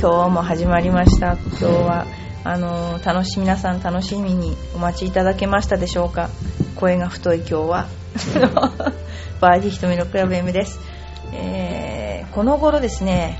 [0.00, 1.32] 今日も始まりました。
[1.32, 2.06] 今日は
[2.44, 6.30] あの楽し皆さん楽しみにお待ちいただけましたでしょうか？
[6.76, 7.86] 声が太い今日は。
[9.40, 10.78] バーディー瞳のクラブ M です、
[11.32, 13.38] えー、この頃ですね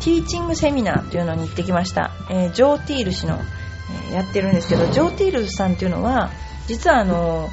[0.00, 3.38] ティーチングセミナーというのに行ってきました、えー、ジョー・ティール氏の、
[4.10, 6.30] えー、やってるんですけどジョー・ティールさんっていうのは
[6.66, 7.48] 実はあの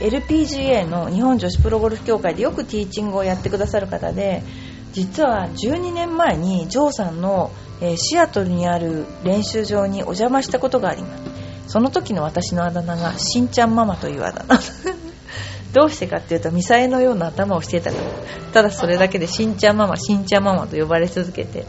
[0.00, 4.42] LPGA の日本女子プロゴルフ協会でよくティーチングをやってくださる方で
[4.92, 11.22] 実は12年前にジョーさんの、えー、シアトルにある練習場にお邪魔したことがあります。
[11.68, 14.60] その時の私のあだ名がしんちゃんママというあだ名。
[15.72, 18.04] どうしてかっていうとミサエのような頭をしてたから。
[18.52, 21.64] ただそれだけでしんちゃんママしんちゃんママと呼ばれ続けて。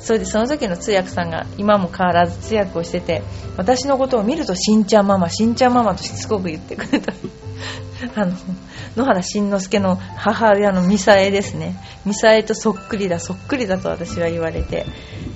[0.00, 3.22] それでその時の通訳さんが今も変わらず通訳をしてて
[3.56, 7.12] 私のことを見るとしんちゃんママしんちゃんママとしつこく言ってくれた。
[8.14, 8.32] あの
[8.96, 11.76] 野原しんのすけの母親のミサエですね。
[12.04, 14.86] ミサエとそっくりだそっくりだと私は言われて。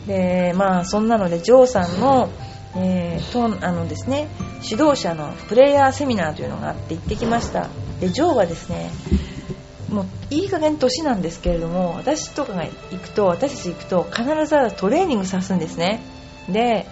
[0.07, 2.31] でまあそんなのでジョーさんの
[2.75, 4.29] えー、とあのですね
[4.63, 7.69] 指導者のプレイヤーセミナーというのがあって行ってきました。
[8.01, 8.91] でジョーはですね
[9.91, 16.01] もういい加減年なんですけれども私とかが行くと私たち行くと必ずトレーニングさすんですね。
[16.49, 16.87] で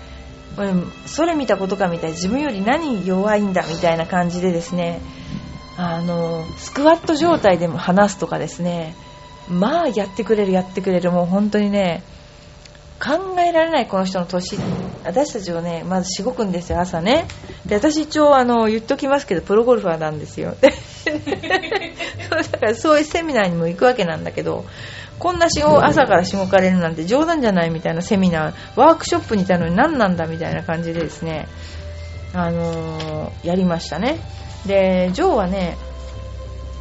[1.06, 5.00] それ見たことかみたい自分より何弱いんだみたいな感じでですね
[5.82, 8.94] あのスクワット状態でも話すとかですね。
[9.48, 11.10] まあやってくれるやってくれる。
[11.10, 12.02] もう本当にね
[13.02, 14.58] 考えられないこの人の年。
[15.04, 17.26] 私たちをねまずしごくんですよ朝ね。
[17.64, 20.54] で私一応あの言っときますけどプロゴルファーなんですよ。
[20.60, 20.70] だ
[22.58, 24.66] からそういうセミナーにも行くわけなんだけど
[25.18, 31.48] こんなしご朝からしごかれるなんて冗談じゃないみたいなセミナーワークショップにいたのに何なんだみたいな感じでですね
[32.34, 34.18] あのー、やりましたね。
[34.66, 35.76] でジョーはね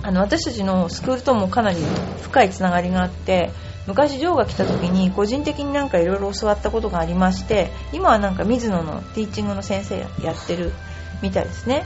[0.02, 1.78] あの私たちのスクールともかなり
[2.22, 3.52] 深いつながりがあって
[3.88, 10.74] 昔ジョーが来た時に個人的になんかいろいろ教わったことがありまして今はなんか水野のティーチングの先生やってる
[11.22, 11.86] みたいですね。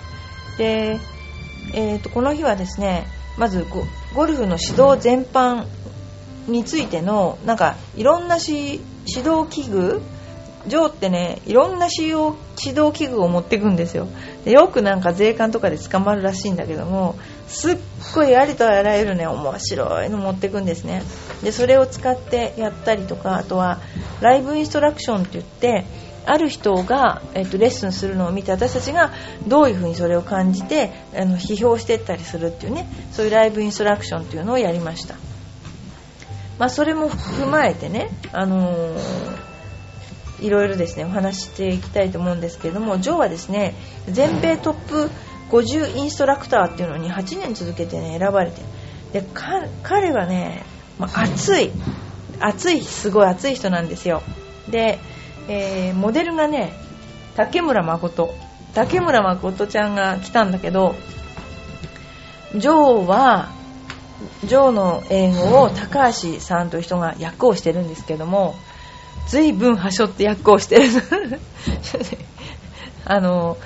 [0.58, 1.00] で、
[1.74, 3.66] えー、とこの日はですねまず
[4.14, 5.66] ゴルフの指導全般
[6.48, 10.02] についてのなんかいろんな指導器具
[10.68, 14.07] ジョーってねいろんな使用指導器具を持っていくんですよ。
[14.46, 17.16] でよくなんか税関とかで捕まるらしいんだけども
[17.47, 17.78] すっ
[18.16, 21.03] ごいありとあらゆるね面白いの持っていくんですね。
[21.44, 23.79] でそれを使ってやったりとかあとは
[24.22, 25.85] ライブインストラクションって言って
[26.25, 29.12] ある人が、えっと、レッスンするのを見て私たちが
[29.45, 35.16] どういうふうにそれを感じてあの批評していったりするっていうねそういうライブインストラクションっていうのをやりました、
[36.57, 39.53] まあ、それも踏まえてね、あのー
[40.44, 43.76] いろいろですねお話していきたいと思うんですけれどもジョーはですね
[44.08, 45.09] 全米トップ
[45.50, 48.62] 50インストラクターっていうのに8年続けてね選ばれて
[49.14, 49.26] で
[49.84, 50.64] 彼はね、
[51.00, 51.72] まあ、熱い
[52.40, 54.24] 熱いすごい熱い人なんですよ。
[54.70, 55.00] で、
[55.48, 56.74] えー、モデルがね
[57.36, 58.34] 竹村誠
[58.74, 60.96] 竹村誠ちゃんが来たんだけど
[62.56, 63.50] ジョーは
[64.44, 68.56] ジョーの英語を高橋さんという人が訳をしてるんですけども
[69.28, 70.84] 随分はしょって訳をしてる。
[73.06, 73.58] あの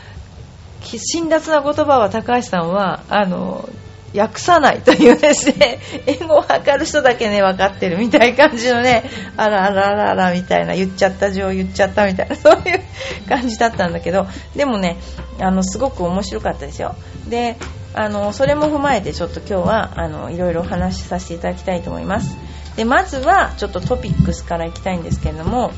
[0.81, 3.69] 辛辣な言葉は高橋さんはあの
[4.15, 9.03] 訳さないというですね 英語を測る人だけね分かってるみたいな感じのね
[9.35, 12.81] あらあらあらあらみたいな言っちゃった上言っちゃったみたいな そういう
[13.27, 14.97] 感じだったんだけどでもね
[15.39, 16.95] あのすごく面白かったですよ。
[17.27, 17.57] で
[17.93, 22.37] あのそれも踏まえてちょっと今日はあのいろいろお話しさせていただきたいと思います。
[22.77, 25.71] でまずはちょっとトピックスからいきたいんですけれども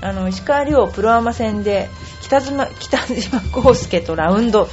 [0.00, 1.90] あの石川遼プロアマ戦で
[2.22, 4.68] 北島北島康介とラウンド。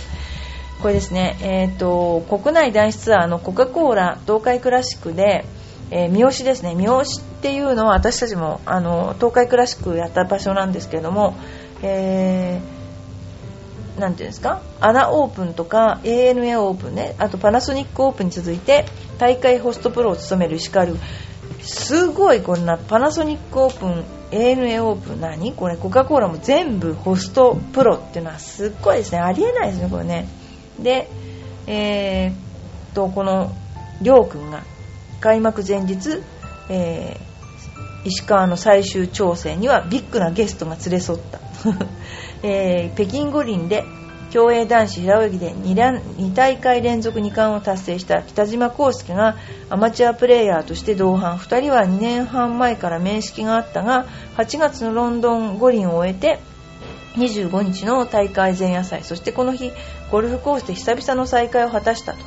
[0.82, 5.46] これですね、えーと、国内男子ツアーのコカ・コーラ東海クラシックで、
[5.90, 6.76] えー、三好ですね。
[6.76, 7.06] 三好っ
[7.42, 11.34] ていうのは私たちもあの東海クラシックやった場所なんですけれども、
[11.82, 14.62] えー、なんていうんですか？
[14.82, 17.16] アナオープンとか ANA オープンね。
[17.20, 18.86] あとパナソニックオープンに続いて
[19.18, 20.98] 大会ホストプロを務める石川遼。
[21.66, 25.54] すごいこんなパナソニックオープン ANA オープン何？
[25.54, 29.20] これコカ・コーラも全部ホストプロっていうのはすっごいですね。
[29.20, 30.28] ありえないですねこれね。
[30.80, 31.10] で
[31.68, 33.52] えー、っとこの
[34.02, 34.64] りょうくんが
[35.22, 36.22] 開幕前日、
[36.70, 41.40] えー、石川の最終調整にはビッグなゲストが連れ添った、
[42.44, 43.84] えー、北京五輪で
[44.32, 45.74] 競泳男子平泳ぎで 2,
[46.18, 49.38] 2大会連続2冠を達成した北島康介が
[49.70, 51.38] アマチュアプレーヤーとして同伴。
[51.38, 54.06] 2人は2年半前から面識があったが
[54.38, 56.40] 8月のロンドン五輪を終えて
[57.16, 59.04] 25日の大会前夜祭。
[59.04, 59.72] そしてこの日
[60.12, 62.20] ゴルフコースで久々の再会を果たしたと。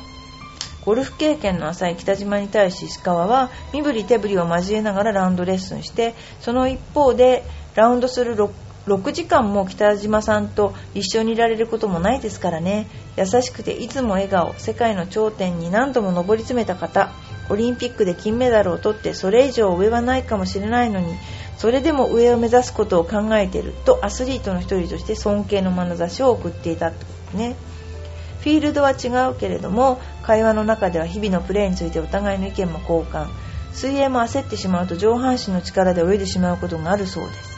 [0.85, 7.43] ゴルフ経験の浅い北島に対し石川は身振り手振りを交えながらラウンドレッスンしてその一方で
[7.75, 8.49] ラウンドする 6,
[8.87, 12.87] 6時間も北島さんと一緒にいられることもないですからね。
[13.17, 17.11] 優しくていつも笑顔世界の頂点に何度も上り詰めた方。
[17.49, 21.15] オリンピックで金メダルを取ってそれ以上上はないかもしれないのに
[21.57, 23.73] それでも上を目指すことを考えている。
[23.85, 27.55] とアスリートの一人として尊敬の眼差しを送っていたってことね。
[28.41, 33.27] フィールドは違うけれども会話の中では日々のプレーについてお互いの意見も交換。
[33.73, 37.48] 水泳も焦ってしまうと上半身の力で泳いでしまうことがあるそうです。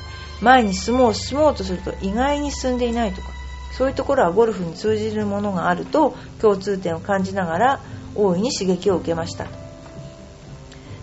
[0.42, 3.30] 前に進もう進もうとすると意外に進んでいないとか
[3.78, 7.82] そういうところはゴルフに通じるものがあると共通点を感じながら
[8.16, 9.48] 大いに刺激を受けました。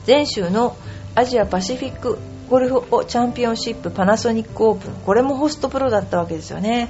[0.07, 0.77] 前週の
[1.15, 2.19] アジアパシフィック
[2.49, 6.89] ゴルフチャンピオンシップパナソニックオープンこれもホストプロだったわけですよね。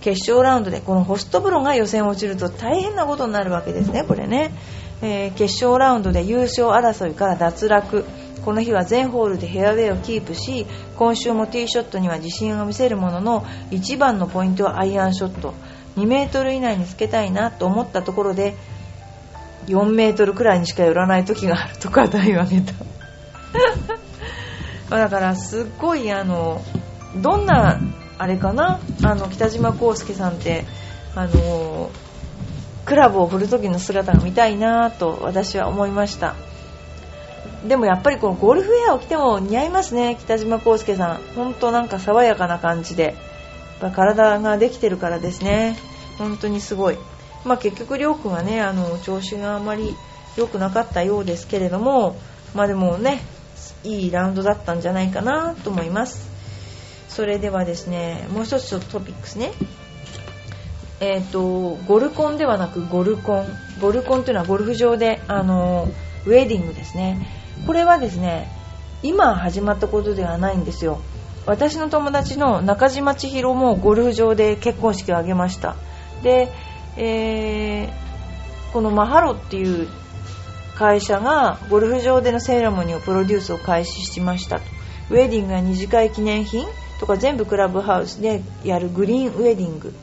[0.00, 4.50] 決勝ラウンドでこのホストプロが予選落ちると大変なことになるわけですねこれね、
[5.02, 8.04] えー、決勝ラウンドで優勝争いから脱落。
[8.44, 10.66] この日は全ホールでフェアウェイをキープし
[10.96, 15.54] 今週もティーショットには自信を見せるものの一番のポイントはアイアンショット。
[15.96, 18.54] 2メートル以内につけたいなと思ったところで
[19.66, 22.72] 4メートルくらいにしか寄らない時があるとか題を挙げた。
[24.96, 26.62] だからすっごいあの
[27.16, 27.78] どんな
[28.18, 28.80] あれかな？
[29.02, 30.64] あの北島康介さんって
[31.14, 31.90] あの
[32.84, 36.34] クラブを振る時の姿が見たいなと私は思いました。
[37.66, 41.20] でもやっぱりこのゴルフウェアを着ても似合いますね北島康介さん。
[41.34, 43.16] 本当なんか爽やかな感じで。
[43.94, 45.76] 体ができてるからですね。
[46.18, 46.98] 本当にすごい。
[47.44, 49.96] まあ、結局、りょうくんはねあの調子があまり
[50.36, 52.16] 良くなかったようですけれども、
[52.54, 53.22] まあ、でもね
[53.82, 56.28] いいラウンドだったんじゃないかなと思います。
[57.08, 59.52] それではですねもう一つトピックスね。
[61.02, 63.46] えーと、ゴルコンではなくゴルコン。
[63.80, 65.88] ゴルコンというのはゴルフ場であの
[66.26, 67.26] ウェディングですね。
[67.66, 68.50] これはですね
[69.02, 71.00] 今始まったことではないんですよ。
[71.46, 75.76] 私の友達の中島千尋もゴルフ場で結婚式を挙げました。
[76.22, 76.48] で
[76.96, 79.88] えー、このマハロっていう
[80.76, 84.60] 会社がゴルフ場でのセレモニーをプロデュースを開始しました。
[85.10, 86.66] ウェディングや二次会記念品
[86.98, 89.94] とか全部クラブハウスでやるグリーンウェディング。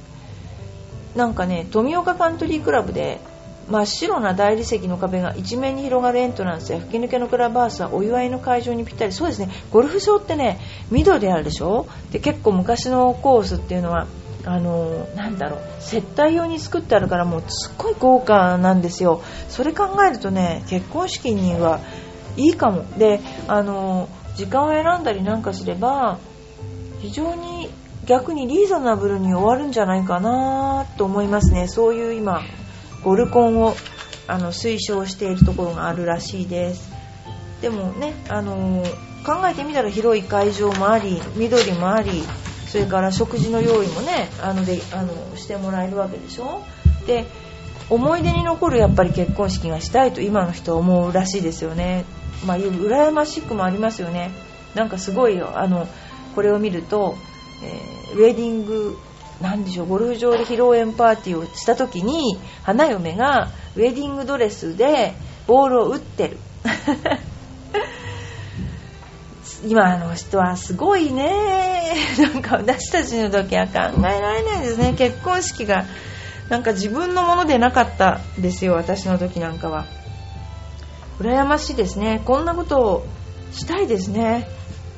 [1.15, 3.19] なんかね富岡カントリークラブで
[3.69, 9.11] 真っ白な大理石の壁が一面に広がるエントランスや吹き抜けのクラブハウスはお祝いの会場にぴったり。
[9.11, 9.49] そうですね。
[9.71, 10.59] ゴルフ場ってね
[10.89, 11.85] 緑あるでしょ？
[12.11, 14.07] で結構昔のコースっていうのは
[14.45, 15.59] あのなんだろう。
[15.79, 19.21] 接待用に作ってあるからもうすっごい豪華なんですよ。
[19.49, 21.81] それ考えるとね結婚式には
[22.37, 22.85] いいかも。
[22.97, 26.19] であの時間を選んだりなんかすれば
[27.01, 27.69] 非常に
[28.05, 31.67] 逆にリーズナブルに終わるんじゃないかなと思いますね。
[31.67, 32.41] そういう今
[33.03, 33.75] ゴルコンを
[34.27, 36.91] あの推奨しているところがあるらしいです。
[37.61, 38.83] でもねあの
[39.25, 42.23] 考えてみたら広い会場もあり緑もあり
[42.67, 46.61] それから食事の用意もねあのであのしてもらえるわけでしょ？
[47.07, 47.25] で
[47.89, 52.05] 思い出に残るやっぱり結婚式がしたいと今の人は思うらしいですよね。
[52.45, 54.31] まあ羨ましくもありますよね。
[54.75, 55.87] なんかすごいあの
[56.35, 57.15] これを見ると、
[57.63, 58.97] えー、ウェディング
[59.41, 65.13] なんでしょうゴルフ場で披露宴パーティーをした時に花嫁がウェディングドレスで
[65.45, 66.37] ボールを打ってる。
[69.65, 71.95] 今の人はすごいね。
[72.19, 74.93] なんか私たちの時は考えられないですね。
[74.93, 75.85] 結婚式が
[76.49, 79.85] なんか自分のものでなかったですよ私の時なんかは。
[81.19, 82.21] 羨ましいですね。
[82.25, 83.05] こんなことを
[83.51, 84.47] したいですね。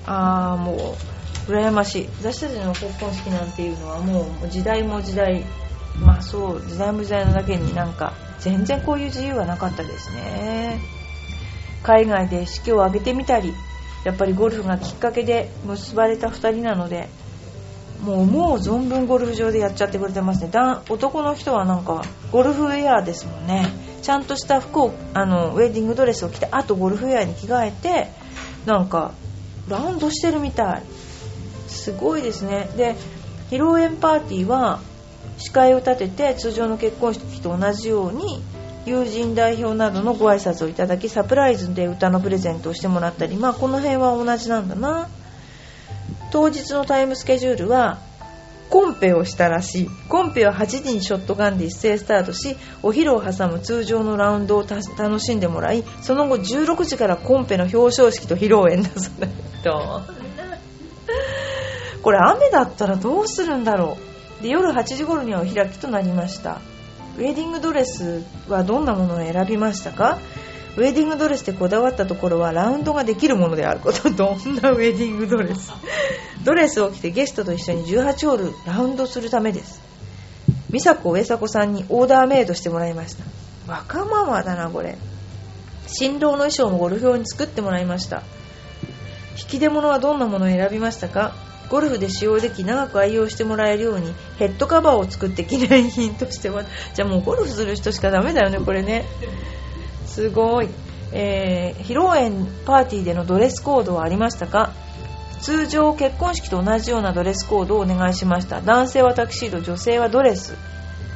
[0.06, 1.19] ああもう
[1.50, 2.10] 羨ましい。
[2.22, 5.44] 私たちの結婚式なんていうのはもう時代も時代。
[6.00, 10.80] まあそう時代も時代のだけになんか全然こういう自由はなかったですね。
[11.84, 13.54] 海外で式を挙げてみたり
[14.04, 17.10] やっぱりゴルフがきっかけで結ばれた2人なので
[18.04, 20.52] もうもう存分ゴルフ場でやっちゃってくれてますね。
[20.90, 22.02] 男の人はなんか
[22.32, 23.68] ゴルフウェアですもんね。
[24.02, 28.12] ちゃんとした服をあのウェディングドレスを着てあとゴルフウェアに着替えて
[28.66, 29.14] なんか
[29.68, 30.84] ラウンドしてるみたい。
[31.70, 32.70] すごいですね。
[32.76, 32.96] で
[33.50, 34.80] 披露宴パーティーは
[35.38, 38.44] 司会を立てて通常の結婚式と同じように
[38.86, 45.08] 友人代表などのご挨拶をいただきサプライズで歌のプレゼントをしてもらったりまあこの辺は同じなんだな。
[46.32, 48.00] 当日のタイムスケジュールは
[48.70, 49.90] コンペをしたらしい。
[50.10, 59.20] コンペは8時にショットガンで一斉スタートしお昼を挟む通常のラウンドを楽しんでもらいその後16時からコンペの表彰式と披露宴だそう
[59.64, 60.29] だ
[62.02, 63.98] これ雨だったらどうするんだろ
[64.40, 64.44] う。
[64.44, 66.62] で夜8時頃にはお開きとなりました。
[67.18, 70.18] ウェディングドレスはどんなものを選びましたか？
[70.78, 74.10] ウェディングドレスでこだわったところはラウンドができるものであること。
[74.12, 75.74] どんなウェディングドレス？
[76.46, 79.82] ドレスを着てゲストと一緒に18ホールラウンドするためです。
[80.70, 83.26] 美佐子上迫さんにオーダーメイドしてもらいました。
[83.68, 84.98] 若ママだなこれ。
[85.88, 88.22] 新郎の衣装もゴルフ用に作ってもらいました。
[89.42, 91.34] 引き出物はどんなものを選びましたか？
[91.70, 96.62] ゴルフで使用でき長く愛用してもらえるようにヘッドカバーを作って記念品としても
[96.96, 99.06] じゃあもうゴルフする人しかダメだよねこれね。
[100.06, 100.70] すごい、
[101.14, 104.74] えー、披露宴パーティーでのドレスコードはありましたか？
[105.42, 108.62] 通常結婚式と同じようなドレスコードをお願いしました。
[108.62, 110.56] 男性はタキシード女性はドレス。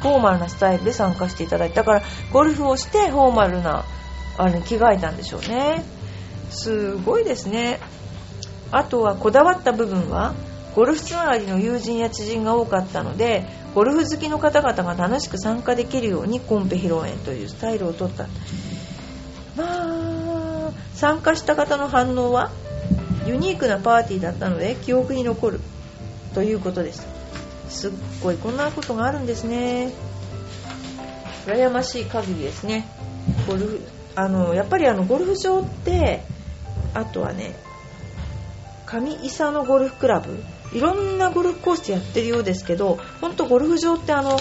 [0.02, 3.86] フォーマルなスタイルで参加していただいただからゴルフをしてフォーマルな
[4.38, 5.84] あれに着替えたんでしょうね。
[6.50, 7.80] すごいですね。
[8.74, 10.34] あとはこだわった部分は
[10.76, 18.28] ゴルフつながりの友人や知人が多かったのでゴルフ好きの方々が楽しく参加できるようにコンペ披露宴というスタイルをとった。
[19.56, 22.52] まあ参加した方の反応は
[23.28, 25.60] ユニークなパーティーだったので記憶に残る。
[26.34, 27.08] ということです。
[27.70, 27.92] すっ
[28.24, 29.92] ごいこんなことがあるんですね。
[31.46, 32.88] 羨ましい限りですね。
[33.48, 33.82] ゴルフ
[34.16, 36.24] あのやっぱりあのゴルフ場って
[36.94, 37.56] あとはね
[38.94, 44.38] 上伊佐のゴルフクラブいろんなゴルフコースやってるようですけど本当ゴルフ場ってあの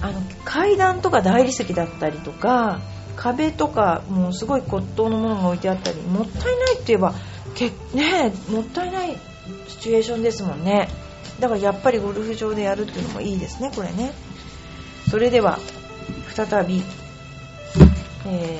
[0.00, 2.80] あの階段とか大理石だったりとか
[3.16, 7.14] 壁とかもうすごい骨董のものが置いてあったりもったいないって言えば
[7.54, 9.16] けねもったいない
[9.66, 10.88] シチュエーションですもんね。
[11.40, 14.12] だからやっぱりゴルフ場でやるっていうのもいいですねこれね。
[15.10, 15.58] それでは
[16.28, 16.82] 再び、
[18.26, 18.58] え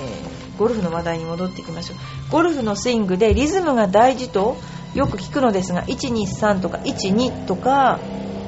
[0.54, 1.96] ー、ゴルフの話題に戻っていきましょう。
[2.30, 4.56] ゴルフのスイングでリズムが大事と
[4.98, 8.00] よく聞くのですが123とか12とか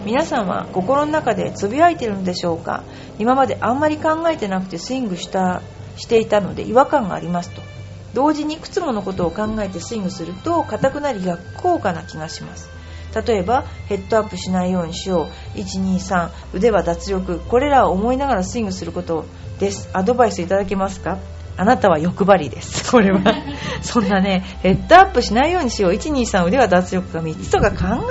[0.04, 2.82] 皆さんは心の中でつぶやいてるのでしょうか？
[3.20, 5.62] 今まであんまり考えてなくてスイングした
[5.96, 7.62] していたので違和感がありますと。
[8.14, 12.68] 同時にいくつものことを考えてスイングすると硬くなり逆効果な気がします。
[13.24, 15.58] 例えばヘッドアップしないようにしよう。
[15.58, 17.38] 123腕は脱力。
[17.38, 19.24] これらを思いながらスイングすること
[19.60, 19.88] です。
[19.92, 21.18] アドバイスいただけますか？
[21.60, 22.88] あなたは欲張りです。
[22.90, 23.20] これは。
[23.82, 25.92] そんなね、ヘッドアップしないようにしよう。
[25.92, 28.02] 1、2、3腕は脱力が3つとか考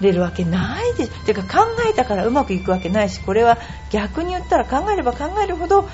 [0.00, 3.58] えれるわけないでてか考えたからうまくいくわけないし、これは
[3.92, 5.88] 逆に言ったら考えれば考えるほど、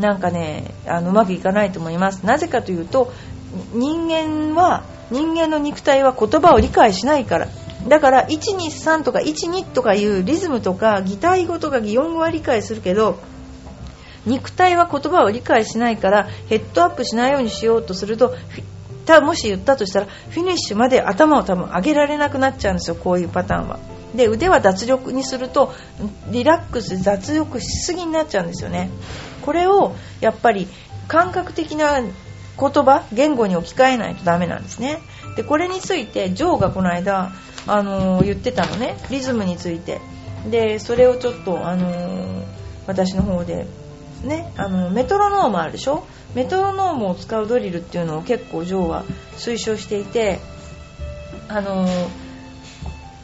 [0.00, 2.24] なんかね、あのうまくいかないと思います。
[2.24, 3.12] なぜかというと、
[3.74, 7.48] 人間は、人間の肉体は言葉を理解しないから。
[7.86, 13.18] だから123とか12とかいうリズムとか擬態語とか擬音語は理解するけど
[14.26, 18.34] 肉体は言葉を理解しないからヘッドアップしないようにしようとすると
[19.04, 23.78] たもし言ったとしたらフィニッシュまで頭を多分上げられなくなっちゃうんですよこういうパターンは。
[24.14, 25.72] で腕は脱力にすると
[26.30, 28.90] リラックス脱力しすぎになっちゃうんですよね。
[29.42, 30.68] これをやっぱり
[31.08, 32.12] 感覚的な言
[32.56, 35.00] 葉言語に置き換えないとダメなんですね。
[35.36, 37.32] でこれについてジョーがこの間、
[37.66, 38.96] あのー、言ってたのね。
[39.10, 40.00] リズムについて。
[40.48, 42.44] でそれをちょっと、あのー、
[42.86, 43.66] 私の方で
[44.24, 46.04] ね、あのメトロノームあるでしょ？
[46.34, 49.04] メトロノームを使うドリルっていうのを結構ジョーは
[49.36, 50.40] 推奨していて
[51.48, 51.86] あの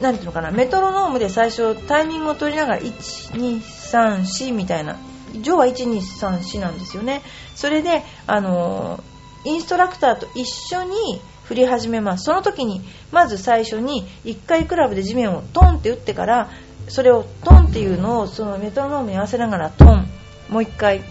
[0.01, 0.51] なんていうのかな？
[0.51, 4.99] メトロノームで最初タイミングを取りながら1234みたいな
[5.33, 7.23] ジョーは1234なんですよね。
[7.55, 9.03] それであの
[9.45, 12.25] インストラクターと一緒に振り始めます。
[12.25, 16.51] その時にまず最初に1回クラブで地面をトンって打ってから
[16.89, 20.07] それをトンっていうのをそのメトロノームに合わせながらトン。
[20.51, 21.03] もう一回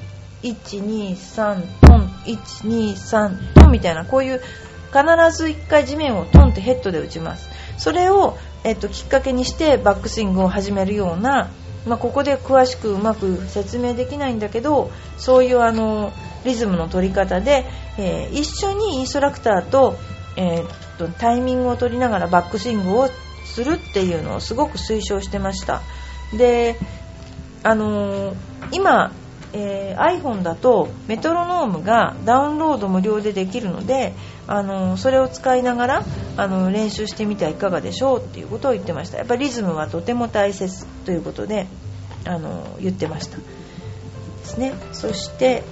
[0.43, 4.41] 123トン123トンみたいなこういう
[4.89, 7.49] 必ず1回地面をトンってヘッドで打ちます。
[7.77, 11.49] それを、えっと、きっかけにしてバックスイングを始めるような、
[11.85, 16.11] まあ、ここで詳しくうまく説明できないんだけどそういうあの
[16.43, 17.65] リズムの取り方で、
[17.97, 19.95] えー、一緒にインストラクターと,、
[20.35, 20.67] えー、っ
[20.97, 23.09] とタイミングを取りながらバックスイングを
[23.45, 25.81] するっていうのをすごく推奨してました。
[26.37, 26.75] で
[27.63, 28.35] あのー、
[28.71, 29.11] 今
[29.53, 34.13] えー、iPhone だとメトロノームがダウンロード無料でできるので
[34.47, 36.05] あのそれを使いながら
[36.37, 39.17] あの練習してみてはいかがでしょうっていうことを言ってました。
[39.17, 41.67] やっぱりリズムはとても大切ということで
[42.25, 43.37] あの言ってました。
[43.37, 43.43] で
[44.43, 44.73] すね。
[44.91, 45.63] そして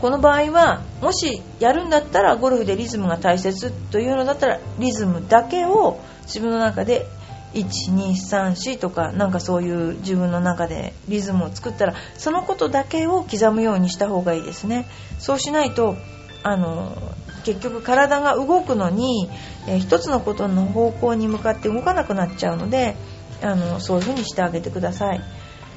[0.00, 7.06] この場合はもしやるんだったらゴルフでリズムが大切というのだったらリズムだけを自分の中で
[7.54, 14.86] 1234とかなんかそういう自分の中でリズムを作ったらそのことだけを刻むようにした方がいいですね。
[15.18, 15.96] そうしないと
[16.42, 16.96] あの
[17.44, 19.28] 結局体が動くのに、
[19.66, 22.96] えー、一つのことの方向に向かって動かなくなっちゃうので
[23.42, 25.20] あのそういう風にしてあげてください。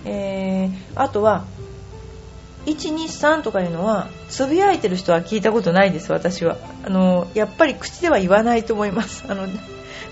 [0.05, 1.45] えー、あとは
[2.65, 6.57] 123とかいうのはつぶやいてる人は聞いたことないです私は。
[6.85, 9.25] あのやっぱり口では言わないと思います。
[9.27, 9.47] あの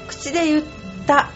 [0.07, 0.63] 口で言っ
[1.05, 1.29] た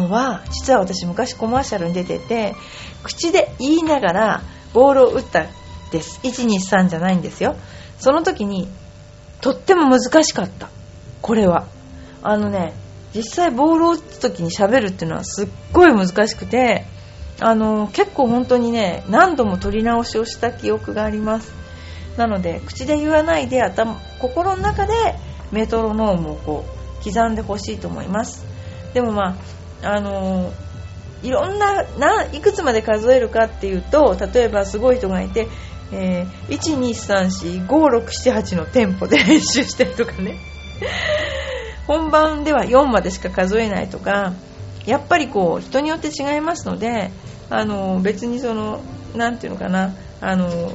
[0.00, 2.54] のは実は私昔コマーシャルに出てて
[3.02, 4.42] 口で言いながら
[4.72, 5.48] ボールを打ったん
[5.90, 6.20] です。
[6.22, 7.56] 123じゃないんですよ。
[7.98, 8.68] その時に
[9.40, 10.68] とっても難しかった。
[11.22, 11.66] これは。
[12.22, 12.74] あのね
[13.14, 16.84] 実際ボールを打つ時に喋るっていうのはすっごい難しくて
[17.40, 21.52] あの結構本当にね何度も撮り直しをした記憶があります。
[22.16, 24.92] なので口で言わないで頭心の中で
[25.50, 26.64] メトロノームをこ
[27.00, 28.44] う刻んでほしいと思います。
[28.92, 30.52] でもまああの
[31.22, 35.48] いろんなないくつまで数えるかっていうと例えばすごい人がいて、
[35.92, 40.38] えー、1234567のテンポで練習してるとかね。
[41.86, 44.32] 本番では4までしか数えないとか
[44.86, 47.10] やっぱりこう人によって違いますので
[47.50, 48.80] あの別にその
[49.14, 50.72] 何ていうのかなあの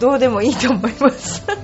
[0.00, 1.44] どうでもいいと思います。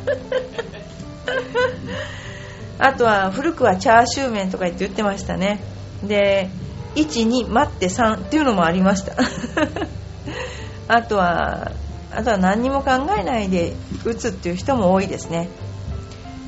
[2.79, 5.63] あとは古くはチャーシュー麺とか言って言ってましたね。
[6.03, 6.51] で
[6.95, 9.15] 12待って3っていうのもありました。
[10.89, 11.73] あとは
[12.15, 15.49] あとは何にも考えないで打つっていう人も多いですね。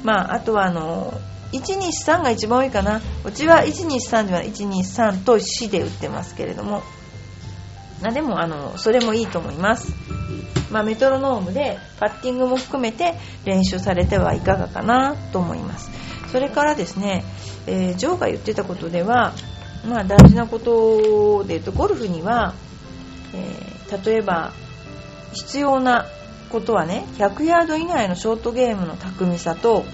[0.02, 1.14] まああとはあの
[1.52, 3.00] 123が一番多いかな。
[3.24, 6.82] うちは123では123と4で打ってますけれども。
[8.02, 9.94] あでもあのそれもいいと思います、
[10.70, 15.90] まあ、メトロノームでパッティングも含めて練習されてはいかがかなと思います。
[16.30, 17.24] それからですね、
[17.66, 19.32] えー、ジョーが言ってたことでは、
[19.86, 22.54] まあ、大事なことで言うとゴルフには、
[23.34, 24.52] えー、例えば
[25.32, 26.06] 必要な
[26.50, 29.84] ことはね100ヤード以内のショートゲームの巧みさと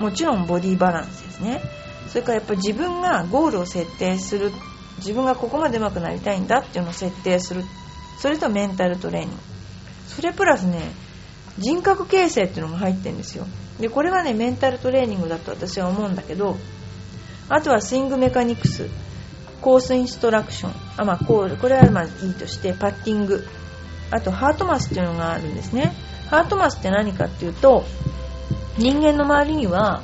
[0.00, 1.60] もちろんボディバランスですね。
[2.08, 4.52] それからやっぱ自分がゴールを設定する
[4.98, 7.64] 自分がここまで上手くなりたいんだっていうのを設定する。
[8.20, 9.36] それとメンタルトレーニング。
[10.08, 10.92] それプラスね
[11.58, 13.46] 人格形成っていうのが入ってるんですよ。
[13.80, 16.56] でこれはねメンタルトレーニングだと私は思うんだけど
[17.48, 18.88] あとはスイングメカニクス。
[19.64, 20.72] コースインストラクション。
[20.98, 23.46] あ、まあ、こうこれはまあいいとしてパッティング。
[24.10, 25.94] あとハートマスっていうのがあるんですね。
[26.28, 27.84] ハートマスって何かっていうと
[28.76, 30.02] 人間の周りには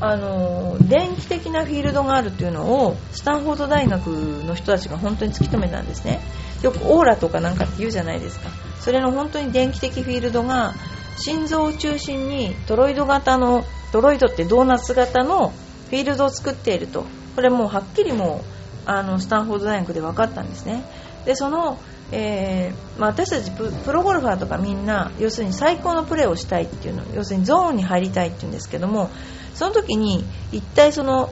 [0.00, 6.20] あの電気的なフィールドがあるというのをスタンフォード大学の人たちが本当に突き止めたんですね。
[6.62, 8.50] よくオーラとかなんかって言うじゃないですか。
[8.80, 10.74] それの本当に電気的フィールドが
[11.16, 15.52] 心臓を中心にトロイド型のトロイドってドーナツ型の
[15.90, 17.04] フィールドを作っていると。
[17.36, 18.55] これもうはっきりもう
[18.86, 20.84] あのスタンフォード大学で分かったんですね。
[21.24, 21.78] でその
[22.12, 29.10] えー、まあ、私たちプロゴルファーとかみんな要するに最高のプレーをしたいっていうの要するにゾーンに入りたいっていうんですけども
[29.54, 31.30] その時に一体その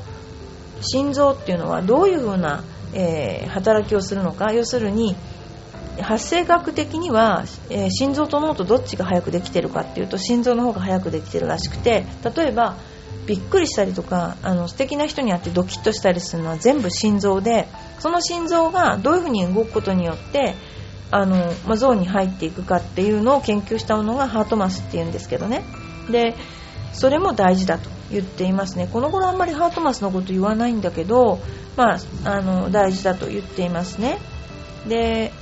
[0.81, 5.15] 心臓っていうのはどういう風な、えー、働きをするのか要するに
[6.01, 12.77] 発生学的には、えー、心臓と脳とどっちが早くできてるかっていうと心臓の方が早くできてるらしくて例えば
[13.27, 17.67] びっくりしたりとかあの素敵な人に会ってドキッとしたりするのは全部心臓で
[17.99, 20.55] その心臓がどういうふうに動くことによって
[21.11, 25.65] あの、まあ、ゾーンに入っていくかっていうのを研究したものがハートマスっていうんですけどね。
[26.11, 26.35] で
[26.93, 28.89] それも大事だと言っていますね。
[28.93, 31.41] この頃あんまりハートマスのこと言わないんだけど、
[31.77, 34.19] まあ、あの大事だと言っていますね。
[34.87, 35.33] で、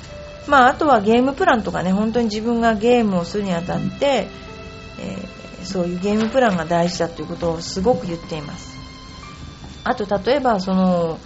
[0.46, 4.28] まあ、あとはゲームプランとかね本当に自分がゲームをするにあたって、
[5.00, 8.76] えーそういうゲームプランが大事だということをすごく言っています。
[9.84, 11.18] あと例えばその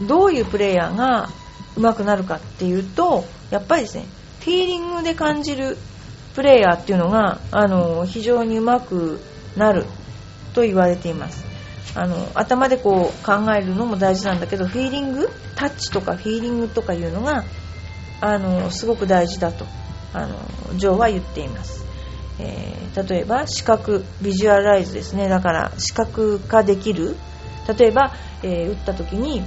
[0.00, 1.28] どういうプレイヤーが
[1.76, 4.04] 上手くなるかっていうとやっぱりですね
[4.40, 5.76] フィーリングで感じる
[6.34, 9.20] プレイヤーっていうのがあの非常に上手く
[9.56, 9.84] なる
[10.52, 11.44] と言われています。
[11.96, 17.44] あの頭でこう考えるのも大事なんだけどフィーリングタッチとかフィーリングとかいうのが
[18.20, 19.64] あのすごく大事だと
[20.12, 20.36] あの
[20.76, 21.83] ジョーは言っています。
[22.38, 25.28] えー、例えば視覚ビジュアライズですね。
[25.28, 27.16] だから視覚化できる。
[27.78, 29.42] 例えば、えー、打った時に、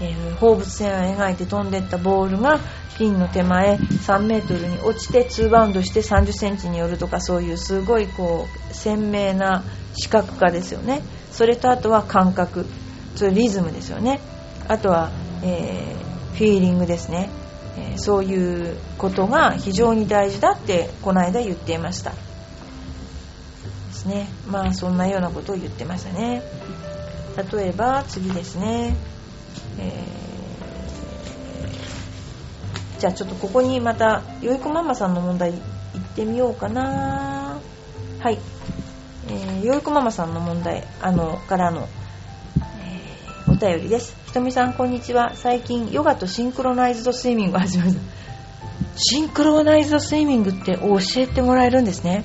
[0.00, 2.60] えー、放物線を描いて飛んでったボールが
[2.96, 9.62] ピンの手前3メートルに落ちて2バウンドして30センチによるとかそういうすごいこう鮮明な
[9.94, 11.02] 視覚化ですよね。
[11.30, 12.66] それとあとは感覚。
[13.14, 14.20] それリズムですよね。
[14.68, 15.10] あとは、
[15.42, 17.30] えー、フィーリングですね、
[17.76, 22.12] え、そういうことが非常に大事だってこの間言っていました。
[23.98, 24.28] ですね。
[24.46, 26.42] まあそんなようなことを言ってましたね。
[27.52, 28.96] 例えば次ですね、
[29.78, 35.60] えー、じゃあちょっとここにまたよいこママさんの問題行っ
[36.14, 37.60] てみようかな。
[38.20, 38.38] はい、
[39.28, 41.88] えー、よいこママさんの問題あのからの、
[42.80, 44.16] えー、お便りです。
[44.26, 45.32] ひとみさんこんにちは。
[45.34, 48.02] 最近ヨガとシンクロナイズドスイミングを始めました。
[49.00, 52.24] シンクロナイズドスイミングって教えてもらえるんですね。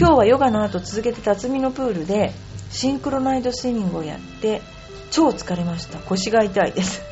[0.00, 2.32] 今日はヨガの後続けて辰巳のプールで
[2.70, 4.62] シンクロナイズドスイミングをやって
[5.10, 5.98] 超疲れました。
[5.98, 7.02] 腰が痛いです。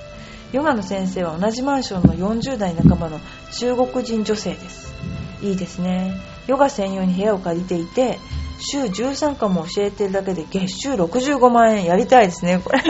[0.52, 3.20] ヨガの先生は同じマンションの40代半ばの
[3.52, 4.94] 中国人女性です。
[5.42, 6.14] いいですね。
[6.46, 8.18] ヨガ専用に部屋を借りていて
[8.58, 12.58] 週13回も教えてるだけで月収65万円やりたいですね。
[12.58, 12.80] これ。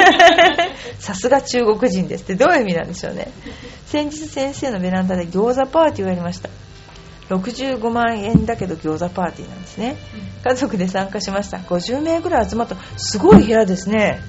[1.01, 2.23] さすが中国人です。
[2.23, 3.33] ってどういう意味なんでしょうね。
[3.87, 6.51] 先日先生のベランダで餃子パーティーをやりました
[7.29, 9.97] 65万円だけど餃子パーティーなんですね。
[10.45, 11.59] 家族で参加しました。
[11.59, 12.77] 50名ぐらい集まった。
[12.97, 14.21] すごい部屋ですね。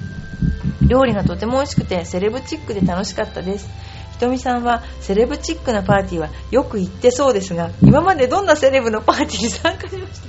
[0.86, 3.68] 料理がとても美味しくてセレブチックで楽しかったです。
[4.12, 10.20] ひとみさんはセレブチックなパーティーはよく行ってそうですが今までどんなセレブのパーティーに参加しまし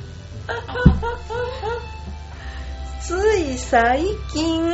[0.48, 0.56] た？
[3.04, 4.72] つい最近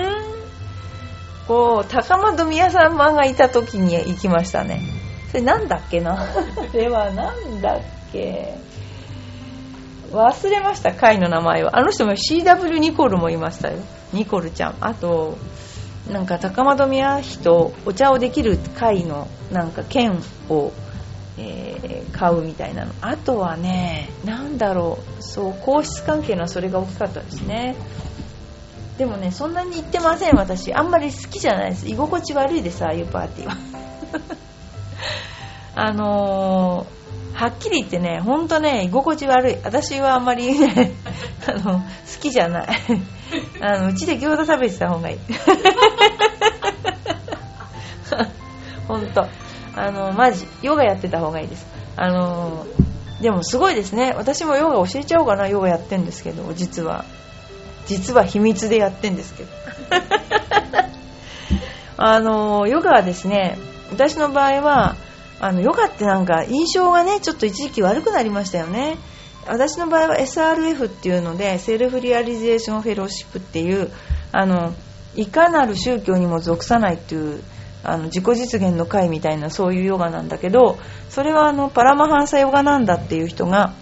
[1.48, 4.82] こう高円宮様がいた時に行きましたね
[5.32, 6.18] それなんだっけな？
[6.72, 7.80] それはなんだっ
[8.12, 8.56] け？
[10.12, 11.78] 忘れました会の名前は。
[11.78, 13.78] あの人も CW ニコルもいましたよ。
[14.14, 14.76] ニコルちゃん。
[14.80, 15.38] あと
[16.12, 20.72] なんか高円宮妃とお茶をできる会のなんか券を
[21.40, 22.94] えー、買うみたいなの。
[23.02, 25.24] あとはね何だろう。
[25.24, 27.76] そう皇室関係のそれが大きかったですね。
[28.98, 30.74] でもねそんなに行ってません私。
[30.74, 31.88] あんまり好きじゃないです。
[31.88, 33.58] 居心地悪いですああいうパーティーは。
[35.76, 39.58] あのー、はっきり言ってねほんとね居心地悪い。
[39.64, 40.94] 私はあんまりね
[41.48, 41.86] あの好
[42.20, 42.68] きじゃない。
[43.62, 45.18] あのうちで餃子食べてた方がいい。
[48.88, 49.28] ほんと
[49.76, 50.48] あのマジ。
[50.62, 51.68] ヨガやってた方がいいです。
[51.96, 52.66] あの
[53.22, 54.14] でもすごいですね。
[54.16, 57.06] 私もヨガ教えちゃおうかなヨガやってんですけど実は。
[57.86, 59.50] 実は秘密でやってんですけど。
[61.98, 63.58] あのヨガはですね
[63.92, 64.96] 私の場合は
[65.40, 68.98] あのヨガってなんか印象がねちょっと一時期悪くなりましたよね。
[69.48, 73.90] 私の場合は SRF っていうので Self-Realization Fellowship っていう
[74.34, 74.74] あの
[75.16, 77.42] いかなる宗教にも属さないっていう
[77.84, 80.78] あの自己実現の会みたいなそういうヨガなんだけど
[81.10, 83.74] それはあのパラマハンサヨガなんだっていう人が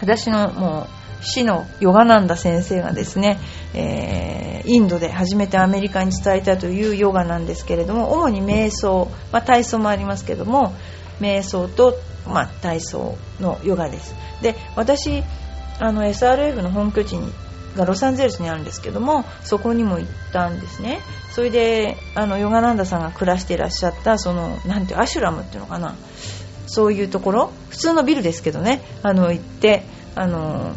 [0.00, 3.38] 私のもう死のヨガなんだ先生がですね、
[3.74, 10.74] えー、インドで初めてアメリカに伝えたというヨガなんですけれども主に瞑想、まあ、体操もありますけども
[11.20, 11.94] 瞑想と、
[12.26, 14.14] まあ、体操のヨガです。
[14.42, 15.22] で私
[15.78, 17.32] あの SRF の本拠地に
[17.76, 21.00] がロサンゼルスにあるんですけどもそこにも行ったんですね。
[21.30, 25.94] それであのヨガナンダさんが暮らしていらっしゃったそのなんてアシュラムっていうのかな。
[26.66, 27.52] そういうところ。
[27.70, 28.82] 普通のビルですけどね。
[29.02, 30.74] あの行ってあの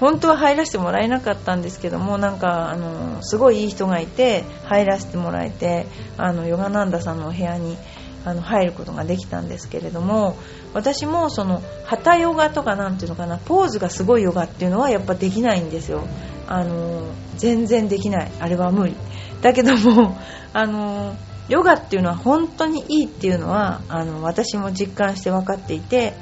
[0.00, 5.86] 本当は入らせてもらえなかったんですけどもなんかあのすごいいい人がいて入らせてもらえて
[6.18, 7.76] あのヨガナンダさんのお部屋に
[8.24, 10.36] あの入ることができたんですけれども
[10.74, 16.06] 私もその旗ヨガとかなんていうのかなポーズがすごいヨガっていうのはやっぱできないんですよ。
[16.48, 17.02] あの
[17.36, 18.32] 全然できない。
[18.40, 18.96] あれは無理。
[19.42, 20.16] だけども
[20.52, 21.14] あの
[21.48, 26.14] ヨガっていうのは本当にいいっていうのはあの私も実感して分かっていて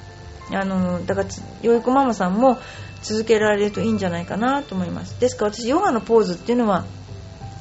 [0.52, 1.28] あのだから
[1.62, 2.58] よいこママさんも
[3.02, 5.18] 続けられるといいんじゃないかなと思います。
[5.20, 6.84] ですから私ヨガのポーズっていうのは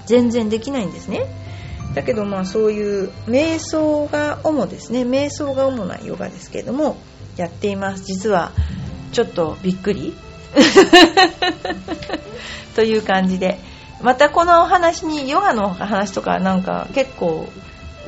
[0.05, 1.25] 全然できないんですね。
[1.93, 5.03] だけどまあそういう瞑想が主ですね。
[5.03, 6.97] 瞑想が主なヨガですけれども
[7.37, 8.03] やっています。
[8.03, 8.51] 実は
[9.11, 10.15] ちょっとびっくり。
[12.75, 13.59] という感じで。
[14.01, 17.47] またこのお話にヨガの話とかなんか結構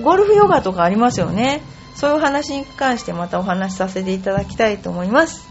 [0.02, 1.62] ゴルフヨガとかありますよね。
[1.96, 5.48] そういう話に関してまたお話しさせていただきたいと思います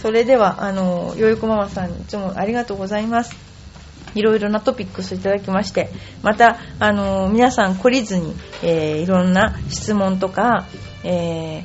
[0.00, 3.36] それではあのよいこママさんいつもありがとうございます
[4.14, 5.90] いろいろなトピックスいただきまして
[6.22, 10.66] また、あの皆さん懲りずに、えー、いろんな質問とか、
[11.04, 11.64] え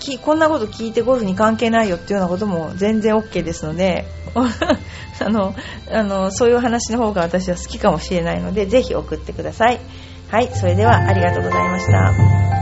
[0.00, 4.04] ー、こんなこと聞いてゴルフに関係ないよっていうようなことも全然 OK ですので
[4.34, 5.54] あの
[5.90, 9.80] あのそういう話の方が私は好きかもしれないのでぜひ送ってください。
[10.30, 12.53] はい、それではありがとうございました。